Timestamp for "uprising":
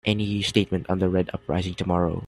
1.31-1.75